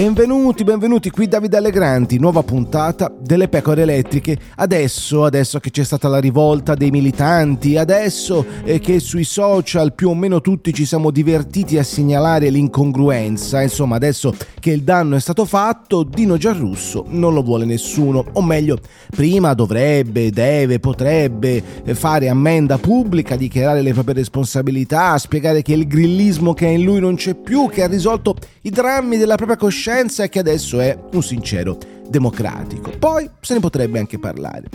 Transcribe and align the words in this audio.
Benvenuti, 0.00 0.64
benvenuti 0.64 1.10
qui 1.10 1.28
Davide 1.28 1.58
Allegranti, 1.58 2.18
nuova 2.18 2.42
puntata 2.42 3.14
delle 3.20 3.48
pecore 3.48 3.82
elettriche. 3.82 4.34
Adesso, 4.56 5.24
adesso 5.24 5.60
che 5.60 5.70
c'è 5.70 5.84
stata 5.84 6.08
la 6.08 6.18
rivolta 6.18 6.74
dei 6.74 6.90
militanti, 6.90 7.76
adesso 7.76 8.46
eh, 8.64 8.78
che 8.78 8.98
sui 8.98 9.24
social 9.24 9.92
più 9.92 10.08
o 10.08 10.14
meno 10.14 10.40
tutti 10.40 10.72
ci 10.72 10.86
siamo 10.86 11.10
divertiti 11.10 11.76
a 11.76 11.82
segnalare 11.82 12.48
l'incongruenza, 12.48 13.60
insomma 13.60 13.96
adesso 13.96 14.34
che 14.58 14.70
il 14.70 14.84
danno 14.84 15.16
è 15.16 15.20
stato 15.20 15.44
fatto, 15.44 16.02
Dino 16.02 16.38
Giarrusso 16.38 17.04
non 17.08 17.34
lo 17.34 17.42
vuole 17.42 17.66
nessuno, 17.66 18.24
o 18.32 18.40
meglio, 18.40 18.78
prima 19.10 19.52
dovrebbe, 19.52 20.30
deve, 20.30 20.80
potrebbe 20.80 21.62
eh, 21.84 21.94
fare 21.94 22.30
ammenda 22.30 22.78
pubblica, 22.78 23.36
dichiarare 23.36 23.82
le 23.82 23.92
proprie 23.92 24.14
responsabilità, 24.14 25.18
spiegare 25.18 25.60
che 25.60 25.74
il 25.74 25.86
grillismo 25.86 26.54
che 26.54 26.68
è 26.68 26.70
in 26.70 26.84
lui 26.84 27.00
non 27.00 27.16
c'è 27.16 27.34
più, 27.34 27.68
che 27.68 27.82
ha 27.82 27.86
risolto 27.86 28.34
i 28.62 28.70
drammi 28.70 29.18
della 29.18 29.34
propria 29.34 29.58
coscienza 29.58 29.88
coscienza 29.90 30.22
e 30.22 30.28
che 30.28 30.38
adesso 30.38 30.80
è 30.80 30.96
un 31.12 31.22
sincero 31.22 31.76
democratico. 32.08 32.92
Poi 32.98 33.28
se 33.40 33.54
ne 33.54 33.60
potrebbe 33.60 33.98
anche 33.98 34.18
parlare. 34.18 34.68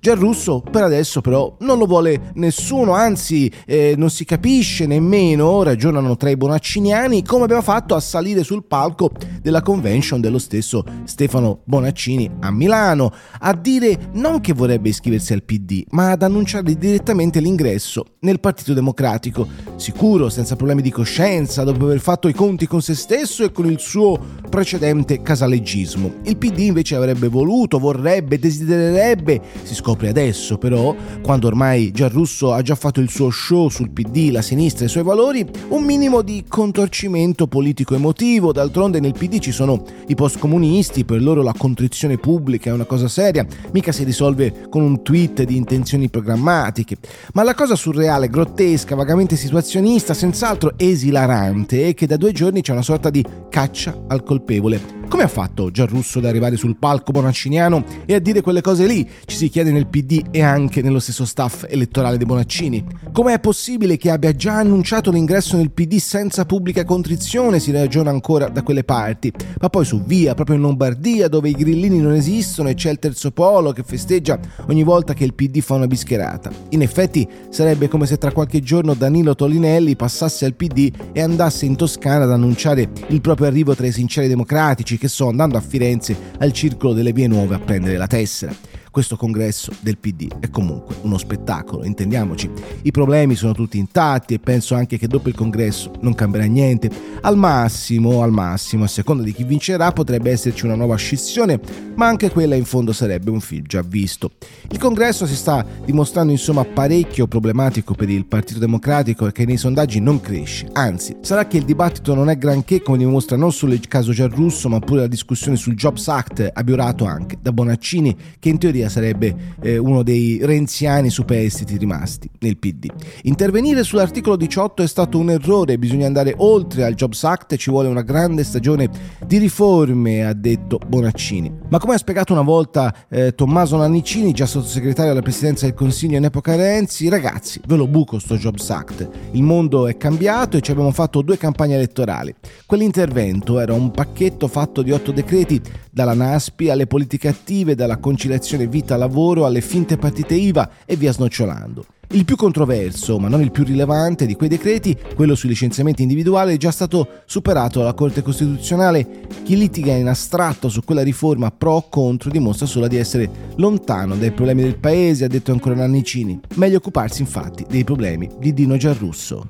Gianrusso 0.00 0.60
per 0.68 0.82
adesso 0.82 1.20
però 1.20 1.56
non 1.60 1.78
lo 1.78 1.86
vuole 1.86 2.32
nessuno, 2.34 2.92
anzi 2.92 3.50
eh, 3.66 3.94
non 3.96 4.10
si 4.10 4.24
capisce 4.24 4.86
nemmeno, 4.86 5.62
ragionano 5.62 6.16
tra 6.16 6.28
i 6.28 6.36
bonacciniani, 6.36 7.22
come 7.22 7.44
aveva 7.44 7.62
fatto 7.62 7.94
a 7.94 8.00
salire 8.00 8.42
sul 8.42 8.64
palco 8.64 9.10
della 9.42 9.60
convention 9.60 10.20
dello 10.20 10.38
stesso 10.38 10.84
Stefano 11.04 11.60
Bonaccini 11.64 12.30
a 12.40 12.50
Milano, 12.50 13.12
a 13.40 13.54
dire 13.54 14.10
non 14.12 14.40
che 14.40 14.52
vorrebbe 14.52 14.88
iscriversi 14.88 15.32
al 15.32 15.42
PD, 15.42 15.84
ma 15.90 16.12
ad 16.12 16.22
annunciare 16.22 16.74
direttamente 16.74 17.40
l'ingresso 17.40 18.06
nel 18.20 18.40
Partito 18.40 18.72
Democratico, 18.72 19.46
sicuro, 19.76 20.28
senza 20.28 20.56
problemi 20.56 20.80
di 20.80 20.90
coscienza, 20.90 21.64
dopo 21.64 21.84
aver 21.84 22.00
fatto 22.00 22.28
i 22.28 22.32
conti 22.32 22.66
con 22.66 22.80
se 22.80 22.94
stesso 22.94 23.44
e 23.44 23.52
con 23.52 23.66
il 23.66 23.80
suo 23.80 24.18
precedente 24.48 25.22
casaleggismo. 25.22 26.14
Il 26.22 26.36
PD 26.36 26.58
invece 26.60 26.94
avrebbe 26.94 27.28
voluto, 27.28 27.78
vorrebbe, 27.78 28.38
desidererebbe, 28.38 29.40
si 29.64 29.74
scopre 29.74 30.08
adesso 30.08 30.58
però, 30.58 30.94
quando 31.22 31.48
ormai 31.48 31.90
Gianrusso 31.90 32.52
ha 32.52 32.62
già 32.62 32.74
fatto 32.76 33.00
il 33.00 33.10
suo 33.10 33.30
show 33.30 33.68
sul 33.68 33.90
PD, 33.90 34.30
la 34.30 34.42
sinistra 34.42 34.84
e 34.84 34.86
i 34.86 34.90
suoi 34.90 35.02
valori, 35.02 35.44
un 35.68 35.82
minimo 35.82 36.22
di 36.22 36.44
contorcimento 36.46 37.46
politico-emotivo, 37.46 38.52
d'altronde 38.52 39.00
nel 39.00 39.12
PD 39.12 39.31
ci 39.40 39.52
sono 39.52 39.84
i 40.06 40.14
post-comunisti, 40.14 41.04
per 41.04 41.22
loro 41.22 41.42
la 41.42 41.54
contrizione 41.56 42.18
pubblica 42.18 42.70
è 42.70 42.72
una 42.72 42.84
cosa 42.84 43.08
seria, 43.08 43.46
mica 43.72 43.92
si 43.92 44.04
risolve 44.04 44.66
con 44.68 44.82
un 44.82 45.02
tweet 45.02 45.42
di 45.44 45.56
intenzioni 45.56 46.08
programmatiche, 46.08 46.96
ma 47.34 47.42
la 47.42 47.54
cosa 47.54 47.74
surreale, 47.74 48.28
grottesca, 48.28 48.94
vagamente 48.94 49.36
situazionista, 49.36 50.14
senz'altro 50.14 50.74
esilarante 50.76 51.88
è 51.88 51.94
che 51.94 52.06
da 52.06 52.16
due 52.16 52.32
giorni 52.32 52.62
c'è 52.62 52.72
una 52.72 52.82
sorta 52.82 53.10
di 53.10 53.24
caccia 53.48 54.04
al 54.08 54.22
colpevole 54.22 55.01
come 55.12 55.24
ha 55.24 55.28
fatto 55.28 55.70
Gianrusso 55.70 56.20
ad 56.20 56.24
arrivare 56.24 56.56
sul 56.56 56.78
palco 56.78 57.12
bonacciniano 57.12 57.84
e 58.06 58.14
a 58.14 58.18
dire 58.18 58.40
quelle 58.40 58.62
cose 58.62 58.86
lì? 58.86 59.06
Ci 59.26 59.36
si 59.36 59.50
chiede 59.50 59.70
nel 59.70 59.86
PD 59.86 60.22
e 60.30 60.40
anche 60.40 60.80
nello 60.80 61.00
stesso 61.00 61.26
staff 61.26 61.66
elettorale 61.68 62.16
dei 62.16 62.24
Bonaccini. 62.24 62.82
Com'è 63.12 63.38
possibile 63.38 63.98
che 63.98 64.10
abbia 64.10 64.34
già 64.34 64.54
annunciato 64.54 65.10
l'ingresso 65.10 65.58
nel 65.58 65.70
PD 65.70 65.98
senza 65.98 66.46
pubblica 66.46 66.86
contrizione? 66.86 67.58
Si 67.58 67.72
ragiona 67.72 68.08
ancora 68.08 68.48
da 68.48 68.62
quelle 68.62 68.84
parti. 68.84 69.30
Ma 69.60 69.68
poi 69.68 69.84
su 69.84 70.02
via, 70.02 70.32
proprio 70.32 70.56
in 70.56 70.62
Lombardia, 70.62 71.28
dove 71.28 71.50
i 71.50 71.52
grillini 71.52 71.98
non 71.98 72.14
esistono 72.14 72.70
e 72.70 72.74
c'è 72.74 72.90
il 72.90 72.98
terzo 72.98 73.32
polo 73.32 73.72
che 73.72 73.82
festeggia 73.82 74.40
ogni 74.68 74.82
volta 74.82 75.12
che 75.12 75.24
il 75.24 75.34
PD 75.34 75.60
fa 75.60 75.74
una 75.74 75.86
bischerata. 75.88 76.50
In 76.70 76.80
effetti 76.80 77.28
sarebbe 77.50 77.86
come 77.86 78.06
se 78.06 78.16
tra 78.16 78.32
qualche 78.32 78.60
giorno 78.60 78.94
Danilo 78.94 79.34
Tolinelli 79.34 79.94
passasse 79.94 80.46
al 80.46 80.54
PD 80.54 80.90
e 81.12 81.20
andasse 81.20 81.66
in 81.66 81.76
Toscana 81.76 82.24
ad 82.24 82.32
annunciare 82.32 82.88
il 83.08 83.20
proprio 83.20 83.48
arrivo 83.48 83.74
tra 83.74 83.86
i 83.86 83.92
sinceri 83.92 84.26
democratici 84.26 85.00
che 85.02 85.08
sto 85.08 85.26
andando 85.26 85.58
a 85.58 85.60
Firenze 85.60 86.16
al 86.38 86.52
Circolo 86.52 86.92
delle 86.92 87.12
Vie 87.12 87.26
Nuove 87.26 87.56
a 87.56 87.58
prendere 87.58 87.96
la 87.96 88.06
tessera. 88.06 88.54
Questo 88.92 89.16
congresso 89.16 89.72
del 89.80 89.96
PD 89.96 90.28
è 90.38 90.50
comunque 90.50 90.96
uno 91.00 91.16
spettacolo, 91.16 91.82
intendiamoci. 91.82 92.50
I 92.82 92.90
problemi 92.90 93.34
sono 93.34 93.54
tutti 93.54 93.78
intatti 93.78 94.34
e 94.34 94.38
penso 94.38 94.74
anche 94.74 94.98
che 94.98 95.06
dopo 95.06 95.30
il 95.30 95.34
congresso 95.34 95.92
non 96.00 96.14
cambierà 96.14 96.44
niente. 96.44 96.90
Al 97.22 97.38
massimo, 97.38 98.22
al 98.22 98.32
massimo, 98.32 98.84
a 98.84 98.88
seconda 98.88 99.22
di 99.22 99.32
chi 99.32 99.44
vincerà, 99.44 99.92
potrebbe 99.92 100.30
esserci 100.30 100.66
una 100.66 100.74
nuova 100.74 100.96
scissione, 100.96 101.58
ma 101.94 102.06
anche 102.06 102.30
quella 102.30 102.54
in 102.54 102.66
fondo 102.66 102.92
sarebbe 102.92 103.30
un 103.30 103.40
film 103.40 103.64
già 103.66 103.80
visto. 103.80 104.32
Il 104.68 104.76
congresso 104.76 105.24
si 105.24 105.36
sta 105.36 105.64
dimostrando 105.86 106.30
insomma 106.30 106.62
parecchio 106.62 107.26
problematico 107.26 107.94
per 107.94 108.10
il 108.10 108.26
Partito 108.26 108.58
Democratico 108.58 109.26
e 109.26 109.32
che 109.32 109.46
nei 109.46 109.56
sondaggi 109.56 110.00
non 110.00 110.20
cresce. 110.20 110.68
Anzi, 110.74 111.16
sarà 111.22 111.46
che 111.46 111.56
il 111.56 111.64
dibattito 111.64 112.14
non 112.14 112.28
è 112.28 112.36
granché 112.36 112.82
come 112.82 112.98
dimostra 112.98 113.38
non 113.38 113.52
solo 113.52 113.72
il 113.72 113.88
caso 113.88 114.12
Giarrusso, 114.12 114.68
ma 114.68 114.80
pure 114.80 115.00
la 115.00 115.06
discussione 115.06 115.56
sul 115.56 115.76
Jobs 115.76 116.08
Act, 116.08 116.50
abbiorato 116.52 117.06
anche 117.06 117.38
da 117.40 117.52
Bonaccini, 117.52 118.14
che 118.38 118.50
in 118.50 118.58
teoria 118.58 118.80
sarebbe 118.88 119.34
eh, 119.60 119.78
uno 119.78 120.02
dei 120.02 120.40
renziani 120.42 121.10
superstiti 121.10 121.76
rimasti 121.76 122.28
nel 122.40 122.56
PD. 122.56 122.88
Intervenire 123.22 123.82
sull'articolo 123.84 124.36
18 124.36 124.82
è 124.82 124.86
stato 124.86 125.18
un 125.18 125.30
errore, 125.30 125.78
bisogna 125.78 126.06
andare 126.06 126.34
oltre 126.38 126.84
al 126.84 126.94
Jobs 126.94 127.24
Act 127.24 127.56
ci 127.56 127.70
vuole 127.70 127.88
una 127.88 128.02
grande 128.02 128.44
stagione 128.44 128.88
di 129.26 129.38
riforme, 129.38 130.24
ha 130.24 130.32
detto 130.32 130.78
Bonaccini. 130.86 131.52
Ma 131.68 131.78
come 131.78 131.94
ha 131.94 131.98
spiegato 131.98 132.32
una 132.32 132.42
volta 132.42 132.94
eh, 133.08 133.34
Tommaso 133.34 133.76
Nannicini, 133.76 134.32
già 134.32 134.46
sottosegretario 134.46 135.12
alla 135.12 135.22
presidenza 135.22 135.66
del 135.66 135.74
Consiglio 135.74 136.16
in 136.16 136.24
epoca 136.24 136.56
Renzi, 136.56 137.08
ragazzi, 137.08 137.60
ve 137.66 137.76
lo 137.76 137.86
buco 137.86 138.18
sto 138.18 138.36
Jobs 138.36 138.68
Act. 138.70 139.08
Il 139.32 139.42
mondo 139.42 139.86
è 139.86 139.96
cambiato 139.96 140.56
e 140.56 140.60
ci 140.60 140.70
abbiamo 140.70 140.90
fatto 140.92 141.22
due 141.22 141.36
campagne 141.36 141.74
elettorali. 141.74 142.34
Quell'intervento 142.66 143.60
era 143.60 143.72
un 143.72 143.90
pacchetto 143.90 144.48
fatto 144.48 144.82
di 144.82 144.92
otto 144.92 145.12
decreti, 145.12 145.60
dalla 145.90 146.14
NASPI 146.14 146.70
alle 146.70 146.86
politiche 146.86 147.28
attive, 147.28 147.74
dalla 147.74 147.98
conciliazione 147.98 148.66
vita-lavoro 148.72 149.44
alle 149.44 149.60
finte 149.60 149.98
partite 149.98 150.34
IVA 150.34 150.68
e 150.86 150.96
via 150.96 151.12
snocciolando. 151.12 151.84
Il 152.12 152.24
più 152.24 152.36
controverso, 152.36 153.18
ma 153.18 153.28
non 153.28 153.40
il 153.40 153.50
più 153.50 153.64
rilevante 153.64 154.26
di 154.26 154.34
quei 154.34 154.48
decreti, 154.48 154.96
quello 155.14 155.34
sui 155.34 155.48
licenziamenti 155.48 156.02
individuali, 156.02 156.54
è 156.54 156.58
già 156.58 156.70
stato 156.70 157.22
superato 157.26 157.78
dalla 157.78 157.94
Corte 157.94 158.20
Costituzionale. 158.22 159.26
Chi 159.42 159.56
litiga 159.56 159.92
in 159.94 160.08
astratto 160.08 160.68
su 160.68 160.82
quella 160.84 161.02
riforma 161.02 161.50
pro 161.50 161.72
o 161.72 161.88
contro 161.88 162.30
dimostra 162.30 162.66
solo 162.66 162.86
di 162.86 162.96
essere 162.96 163.30
lontano 163.56 164.16
dai 164.16 164.30
problemi 164.30 164.62
del 164.62 164.78
paese, 164.78 165.24
ha 165.24 165.28
detto 165.28 165.52
ancora 165.52 165.74
Nannicini. 165.74 166.40
Meglio 166.56 166.78
occuparsi 166.78 167.22
infatti 167.22 167.64
dei 167.68 167.84
problemi 167.84 168.28
di 168.38 168.52
Dino 168.52 168.76
Giarrusso. 168.76 169.48